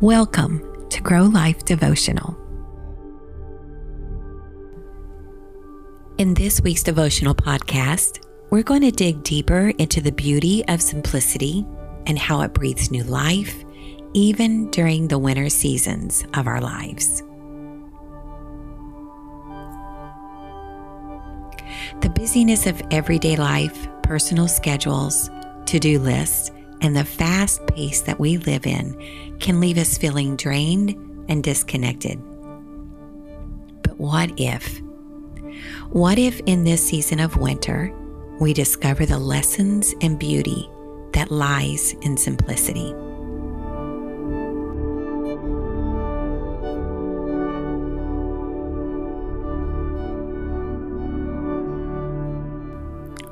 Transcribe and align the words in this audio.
Welcome 0.00 0.88
to 0.90 1.00
Grow 1.00 1.22
Life 1.22 1.64
Devotional. 1.64 2.36
In 6.18 6.34
this 6.34 6.60
week's 6.60 6.82
devotional 6.82 7.32
podcast, 7.34 8.26
we're 8.50 8.64
going 8.64 8.80
to 8.80 8.90
dig 8.90 9.22
deeper 9.22 9.68
into 9.78 10.00
the 10.00 10.10
beauty 10.10 10.64
of 10.66 10.82
simplicity 10.82 11.64
and 12.06 12.18
how 12.18 12.40
it 12.40 12.52
breathes 12.52 12.90
new 12.90 13.04
life, 13.04 13.64
even 14.14 14.68
during 14.72 15.06
the 15.06 15.18
winter 15.18 15.48
seasons 15.48 16.24
of 16.34 16.48
our 16.48 16.60
lives. 16.60 17.22
The 22.00 22.10
busyness 22.12 22.66
of 22.66 22.82
everyday 22.90 23.36
life, 23.36 23.86
personal 24.02 24.48
schedules, 24.48 25.30
to 25.66 25.78
do 25.78 26.00
lists, 26.00 26.50
and 26.84 26.94
the 26.94 27.04
fast 27.04 27.66
pace 27.66 28.02
that 28.02 28.20
we 28.20 28.36
live 28.36 28.66
in 28.66 28.94
can 29.40 29.58
leave 29.58 29.78
us 29.78 29.96
feeling 29.96 30.36
drained 30.36 30.90
and 31.30 31.42
disconnected. 31.42 32.18
But 33.82 33.98
what 33.98 34.30
if? 34.38 34.82
What 35.88 36.18
if 36.18 36.40
in 36.40 36.64
this 36.64 36.86
season 36.86 37.20
of 37.20 37.38
winter, 37.38 37.90
we 38.38 38.52
discover 38.52 39.06
the 39.06 39.18
lessons 39.18 39.94
and 40.02 40.18
beauty 40.18 40.68
that 41.14 41.30
lies 41.30 41.94
in 42.02 42.18
simplicity? 42.18 42.94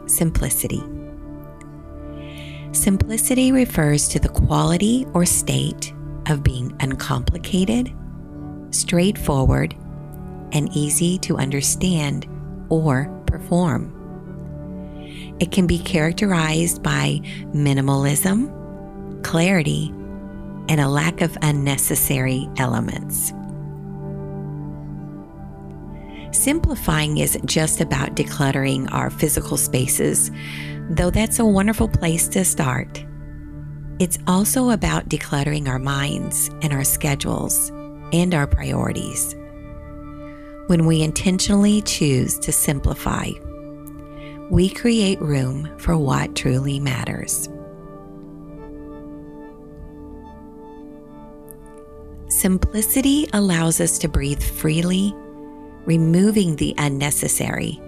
Simplicity. 0.06 0.82
Simplicity 2.72 3.52
refers 3.52 4.08
to 4.08 4.18
the 4.18 4.30
quality 4.30 5.06
or 5.12 5.26
state 5.26 5.92
of 6.28 6.42
being 6.42 6.74
uncomplicated, 6.80 7.92
straightforward, 8.70 9.74
and 10.52 10.74
easy 10.74 11.18
to 11.18 11.36
understand 11.36 12.26
or 12.70 13.06
perform. 13.26 13.98
It 15.38 15.52
can 15.52 15.66
be 15.66 15.78
characterized 15.78 16.82
by 16.82 17.20
minimalism, 17.54 18.50
clarity, 19.22 19.88
and 20.68 20.80
a 20.80 20.88
lack 20.88 21.20
of 21.20 21.36
unnecessary 21.42 22.48
elements. 22.56 23.34
Simplifying 26.32 27.18
isn't 27.18 27.44
just 27.46 27.82
about 27.82 28.16
decluttering 28.16 28.90
our 28.90 29.10
physical 29.10 29.58
spaces, 29.58 30.30
though 30.88 31.10
that's 31.10 31.38
a 31.38 31.44
wonderful 31.44 31.88
place 31.88 32.26
to 32.28 32.42
start. 32.42 33.04
It's 33.98 34.18
also 34.26 34.70
about 34.70 35.10
decluttering 35.10 35.68
our 35.68 35.78
minds 35.78 36.48
and 36.62 36.72
our 36.72 36.84
schedules 36.84 37.70
and 38.12 38.34
our 38.34 38.46
priorities. 38.46 39.36
When 40.68 40.86
we 40.86 41.02
intentionally 41.02 41.82
choose 41.82 42.38
to 42.40 42.50
simplify, 42.50 43.30
we 44.50 44.70
create 44.70 45.20
room 45.20 45.70
for 45.78 45.98
what 45.98 46.34
truly 46.34 46.80
matters. 46.80 47.48
Simplicity 52.28 53.28
allows 53.34 53.80
us 53.80 53.98
to 53.98 54.08
breathe 54.08 54.42
freely, 54.42 55.14
removing 55.84 56.56
the 56.56 56.74
unnecessary 56.78 57.80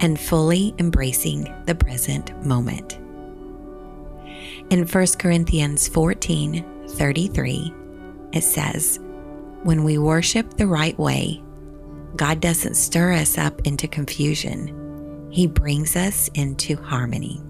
and 0.00 0.18
fully 0.18 0.74
embracing 0.78 1.52
the 1.66 1.74
present 1.74 2.34
moment. 2.44 2.98
In 4.70 4.86
1 4.86 5.06
Corinthians 5.18 5.88
14 5.88 6.64
33, 6.88 7.74
it 8.32 8.42
says, 8.42 8.98
When 9.62 9.84
we 9.84 9.98
worship 9.98 10.54
the 10.54 10.66
right 10.66 10.98
way, 10.98 11.42
God 12.16 12.40
doesn't 12.40 12.74
stir 12.74 13.12
us 13.12 13.38
up 13.38 13.60
into 13.66 13.88
confusion, 13.88 15.28
He 15.30 15.46
brings 15.46 15.96
us 15.96 16.28
into 16.34 16.76
harmony. 16.76 17.40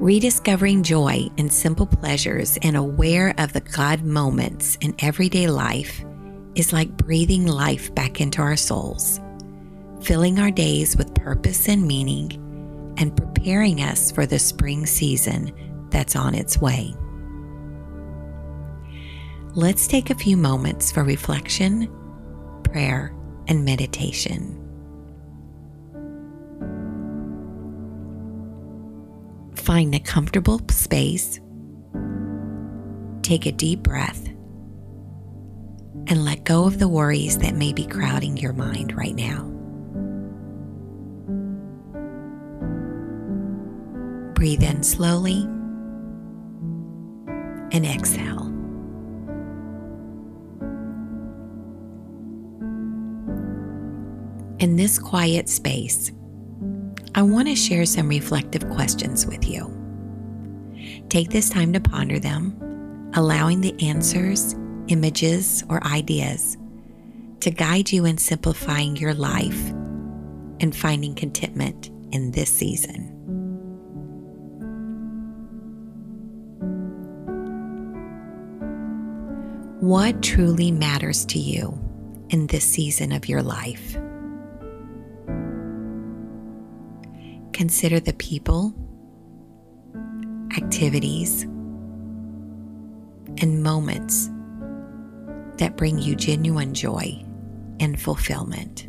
Rediscovering 0.00 0.82
joy 0.82 1.28
in 1.36 1.48
simple 1.48 1.86
pleasures 1.86 2.58
and 2.62 2.76
aware 2.76 3.32
of 3.38 3.52
the 3.52 3.60
God 3.60 4.02
moments 4.02 4.76
in 4.80 4.94
everyday 4.98 5.46
life 5.46 6.04
is 6.54 6.72
like 6.72 6.96
breathing 6.96 7.46
life 7.46 7.94
back 7.94 8.20
into 8.20 8.40
our 8.40 8.56
souls, 8.56 9.20
filling 10.02 10.38
our 10.38 10.50
days 10.50 10.96
with 10.96 11.14
purpose 11.14 11.68
and 11.68 11.86
meaning, 11.86 12.40
and 12.98 13.16
preparing 13.16 13.82
us 13.82 14.12
for 14.12 14.26
the 14.26 14.38
spring 14.38 14.86
season 14.86 15.52
that's 15.90 16.16
on 16.16 16.34
its 16.34 16.58
way. 16.58 16.94
Let's 19.54 19.86
take 19.86 20.10
a 20.10 20.16
few 20.16 20.36
moments 20.36 20.90
for 20.90 21.04
reflection, 21.04 21.88
prayer, 22.64 23.14
and 23.46 23.64
meditation. 23.64 24.60
Find 29.54 29.94
a 29.94 30.00
comfortable 30.00 30.60
space. 30.70 31.40
Take 33.22 33.46
a 33.46 33.52
deep 33.52 33.82
breath 33.82 34.33
and 36.06 36.24
let 36.24 36.44
go 36.44 36.64
of 36.64 36.78
the 36.78 36.88
worries 36.88 37.38
that 37.38 37.54
may 37.54 37.72
be 37.72 37.86
crowding 37.86 38.36
your 38.36 38.52
mind 38.52 38.96
right 38.96 39.14
now. 39.14 39.50
Breathe 44.34 44.62
in 44.62 44.82
slowly 44.82 45.42
and 47.72 47.86
exhale. 47.86 48.46
In 54.58 54.76
this 54.76 54.98
quiet 54.98 55.48
space, 55.48 56.12
I 57.14 57.22
want 57.22 57.48
to 57.48 57.54
share 57.54 57.86
some 57.86 58.08
reflective 58.08 58.68
questions 58.70 59.26
with 59.26 59.48
you. 59.48 59.70
Take 61.08 61.30
this 61.30 61.48
time 61.48 61.72
to 61.72 61.80
ponder 61.80 62.18
them, 62.18 63.10
allowing 63.14 63.60
the 63.60 63.74
answers 63.86 64.54
images, 64.88 65.64
or 65.68 65.84
ideas 65.86 66.56
to 67.40 67.50
guide 67.50 67.92
you 67.92 68.04
in 68.04 68.16
simplifying 68.16 68.96
your 68.96 69.14
life 69.14 69.70
and 70.60 70.74
finding 70.74 71.14
contentment 71.14 71.90
in 72.10 72.30
this 72.30 72.50
season. 72.50 73.10
What 79.80 80.22
truly 80.22 80.70
matters 80.70 81.26
to 81.26 81.38
you 81.38 81.78
in 82.30 82.46
this 82.46 82.64
season 82.64 83.12
of 83.12 83.28
your 83.28 83.42
life? 83.42 83.94
Consider 87.52 88.00
the 88.00 88.14
people, 88.14 88.72
activities, 90.56 91.42
and 93.42 93.62
moments 93.62 94.30
that 95.58 95.76
bring 95.76 95.98
you 95.98 96.14
genuine 96.14 96.74
joy 96.74 97.24
and 97.80 98.00
fulfillment. 98.00 98.88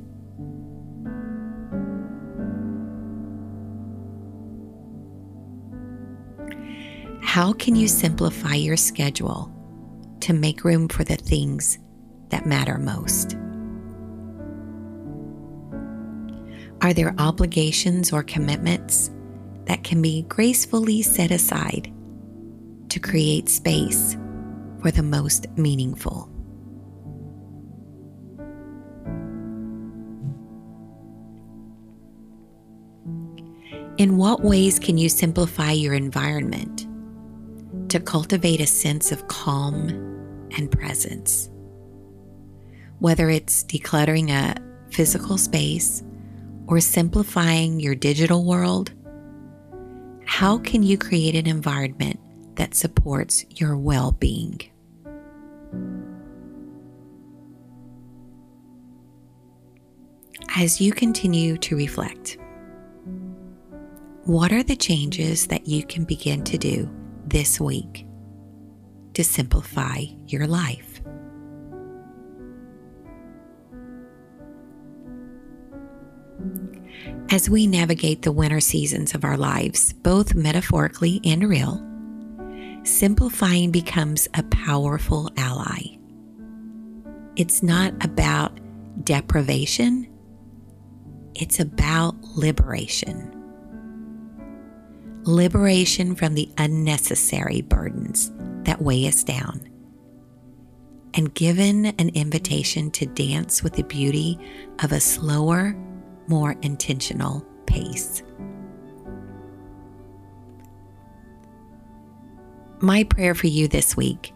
How 7.21 7.51
can 7.53 7.75
you 7.75 7.87
simplify 7.87 8.53
your 8.53 8.77
schedule 8.77 9.51
to 10.21 10.33
make 10.33 10.63
room 10.63 10.87
for 10.87 11.03
the 11.03 11.17
things 11.17 11.77
that 12.29 12.45
matter 12.45 12.77
most? 12.77 13.35
Are 16.81 16.93
there 16.93 17.15
obligations 17.17 18.13
or 18.13 18.23
commitments 18.23 19.11
that 19.65 19.83
can 19.83 20.01
be 20.01 20.23
gracefully 20.23 21.01
set 21.01 21.31
aside 21.31 21.91
to 22.89 22.99
create 22.99 23.49
space 23.49 24.15
for 24.81 24.91
the 24.91 25.03
most 25.03 25.47
meaningful? 25.57 26.34
In 33.97 34.17
what 34.17 34.43
ways 34.43 34.77
can 34.77 34.97
you 34.97 35.07
simplify 35.07 35.71
your 35.71 35.93
environment 35.93 36.85
to 37.89 37.97
cultivate 38.01 38.59
a 38.59 38.67
sense 38.67 39.13
of 39.13 39.29
calm 39.29 39.87
and 40.57 40.69
presence? 40.69 41.49
Whether 42.99 43.29
it's 43.29 43.63
decluttering 43.63 44.31
a 44.31 44.59
physical 44.91 45.37
space 45.37 46.03
or 46.67 46.81
simplifying 46.81 47.79
your 47.79 47.95
digital 47.95 48.43
world, 48.43 48.91
how 50.25 50.57
can 50.57 50.83
you 50.83 50.97
create 50.97 51.35
an 51.35 51.47
environment 51.47 52.19
that 52.57 52.75
supports 52.75 53.45
your 53.49 53.77
well 53.77 54.11
being? 54.11 54.59
As 60.57 60.81
you 60.81 60.91
continue 60.91 61.57
to 61.59 61.77
reflect, 61.77 62.37
what 64.25 64.51
are 64.51 64.63
the 64.63 64.75
changes 64.75 65.45
that 65.47 65.67
you 65.67 65.85
can 65.85 66.03
begin 66.03 66.43
to 66.43 66.57
do 66.57 66.89
this 67.27 67.59
week 67.59 68.07
to 69.13 69.23
simplify 69.23 70.03
your 70.25 70.47
life. 70.47 70.99
As 77.29 77.51
we 77.51 77.67
navigate 77.67 78.23
the 78.23 78.31
winter 78.31 78.59
seasons 78.59 79.13
of 79.13 79.23
our 79.23 79.37
lives, 79.37 79.93
both 79.93 80.33
metaphorically 80.33 81.21
and 81.23 81.47
real, 81.47 81.85
simplifying 82.83 83.69
becomes 83.69 84.27
a 84.33 84.41
powerful 84.43 85.29
ally. 85.37 85.97
It's 87.35 87.61
not 87.61 87.93
about 88.03 88.59
deprivation, 89.03 90.07
it's 91.35 91.59
about 91.59 92.15
liberation. 92.35 93.34
Liberation 95.27 96.13
from 96.13 96.35
the 96.35 96.47
unnecessary 96.59 97.61
burdens 97.61 98.31
that 98.63 98.79
weigh 98.79 99.07
us 99.07 99.23
down. 99.23 99.67
And 101.15 101.33
given 101.33 101.87
an 101.87 102.09
invitation 102.09 102.91
to 102.91 103.07
dance 103.07 103.63
with 103.63 103.73
the 103.73 103.83
beauty 103.85 104.37
of 104.83 104.91
a 104.91 104.99
slower, 104.99 105.75
more 106.27 106.51
intentional 106.61 107.43
pace. 107.65 108.21
My 112.79 113.03
prayer 113.03 113.33
for 113.33 113.47
you 113.47 113.67
this 113.67 113.97
week 113.97 114.31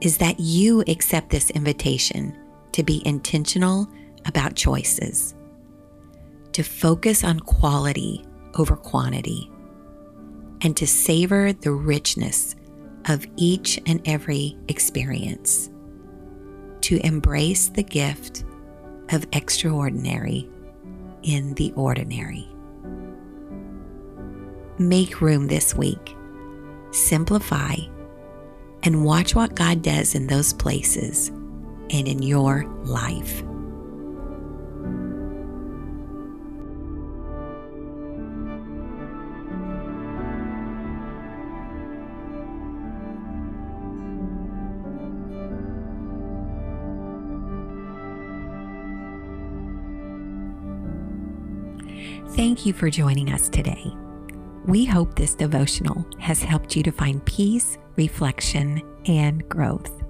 is 0.00 0.18
that 0.18 0.38
you 0.38 0.82
accept 0.82 1.30
this 1.30 1.50
invitation 1.50 2.38
to 2.70 2.84
be 2.84 3.02
intentional 3.04 3.88
about 4.24 4.54
choices, 4.54 5.34
to 6.52 6.62
focus 6.62 7.24
on 7.24 7.40
quality 7.40 8.24
over 8.54 8.76
quantity, 8.76 9.50
and 10.60 10.76
to 10.76 10.86
savor 10.86 11.52
the 11.52 11.72
richness 11.72 12.54
of 13.08 13.26
each 13.36 13.80
and 13.86 14.00
every 14.06 14.56
experience, 14.68 15.70
to 16.82 17.04
embrace 17.06 17.68
the 17.68 17.82
gift 17.82 18.44
of 19.10 19.26
extraordinary 19.32 20.48
in 21.22 21.54
the 21.54 21.72
ordinary. 21.72 22.48
Make 24.78 25.20
room 25.20 25.48
this 25.48 25.74
week, 25.74 26.16
simplify, 26.90 27.74
and 28.82 29.04
watch 29.04 29.34
what 29.34 29.54
God 29.56 29.82
does 29.82 30.14
in 30.14 30.26
those 30.26 30.52
places 30.52 31.28
and 31.90 32.06
in 32.06 32.22
your 32.22 32.64
life. 32.84 33.42
Thank 52.32 52.66
you 52.66 52.74
for 52.74 52.90
joining 52.90 53.32
us 53.32 53.48
today. 53.48 53.90
We 54.66 54.84
hope 54.84 55.14
this 55.14 55.34
devotional 55.34 56.06
has 56.18 56.42
helped 56.42 56.76
you 56.76 56.82
to 56.82 56.92
find 56.92 57.24
peace, 57.24 57.78
reflection, 57.96 58.82
and 59.06 59.48
growth. 59.48 60.02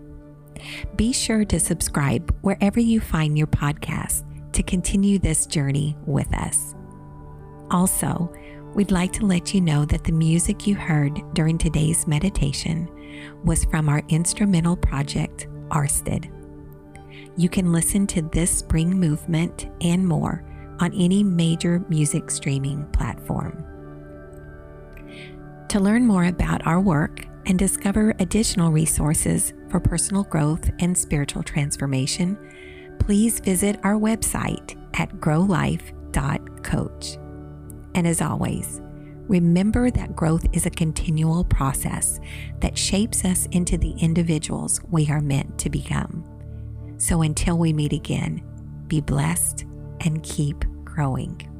Be 0.96 1.12
sure 1.12 1.44
to 1.44 1.60
subscribe 1.60 2.34
wherever 2.42 2.80
you 2.80 3.00
find 3.00 3.38
your 3.38 3.46
podcast 3.46 4.24
to 4.52 4.64
continue 4.64 5.20
this 5.20 5.46
journey 5.46 5.96
with 6.06 6.36
us. 6.36 6.74
Also, 7.70 8.34
we'd 8.74 8.90
like 8.90 9.12
to 9.12 9.24
let 9.24 9.54
you 9.54 9.60
know 9.60 9.84
that 9.84 10.02
the 10.02 10.12
music 10.12 10.66
you 10.66 10.74
heard 10.74 11.22
during 11.34 11.56
today's 11.56 12.08
meditation 12.08 12.88
was 13.44 13.64
from 13.66 13.88
our 13.88 14.02
instrumental 14.08 14.76
project, 14.76 15.46
Arsted. 15.68 16.30
You 17.36 17.48
can 17.48 17.72
listen 17.72 18.08
to 18.08 18.22
this 18.22 18.50
spring 18.50 18.90
movement 18.98 19.68
and 19.80 20.06
more 20.06 20.44
on 20.80 20.92
any 20.94 21.22
major 21.22 21.84
music 21.88 22.30
streaming 22.30 22.86
platform. 22.92 23.64
To 25.68 25.80
learn 25.80 26.06
more 26.06 26.24
about 26.24 26.66
our 26.66 26.80
work 26.80 27.26
and 27.46 27.58
discover 27.58 28.14
additional 28.18 28.72
resources 28.72 29.52
for 29.68 29.80
personal 29.80 30.24
growth 30.24 30.70
and 30.78 30.96
spiritual 30.96 31.42
transformation, 31.42 32.38
please 32.98 33.40
visit 33.40 33.78
our 33.84 33.94
website 33.94 34.76
at 34.98 35.10
growlife.coach. 35.16 37.18
And 37.94 38.06
as 38.06 38.22
always, 38.22 38.80
remember 39.28 39.90
that 39.90 40.16
growth 40.16 40.46
is 40.52 40.66
a 40.66 40.70
continual 40.70 41.44
process 41.44 42.18
that 42.60 42.78
shapes 42.78 43.24
us 43.24 43.46
into 43.46 43.76
the 43.76 43.92
individuals 43.92 44.80
we 44.90 45.10
are 45.10 45.20
meant 45.20 45.58
to 45.58 45.70
become. 45.70 46.24
So 46.98 47.22
until 47.22 47.58
we 47.58 47.72
meet 47.72 47.92
again, 47.92 48.42
be 48.88 49.00
blessed 49.00 49.64
and 50.00 50.22
keep 50.22 50.64
growing. 50.84 51.57